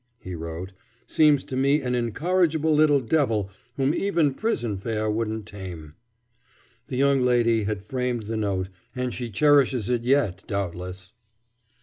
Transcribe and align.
he 0.17 0.33
wrote, 0.33 0.73
"seems 1.05 1.43
to 1.43 1.55
me 1.55 1.79
an 1.79 1.93
incorrigible 1.93 2.73
little 2.73 3.01
devil 3.01 3.51
whom 3.77 3.93
even 3.93 4.33
prison 4.33 4.75
fare 4.75 5.11
won't 5.11 5.45
tame." 5.45 5.93
The 6.87 6.97
young 6.97 7.21
lady 7.21 7.65
had 7.65 7.85
framed 7.85 8.23
the 8.23 8.35
note, 8.35 8.69
and 8.95 9.13
she 9.13 9.29
cherishes 9.29 9.89
it 9.89 10.01
yet, 10.03 10.41
doubtless. 10.47 11.11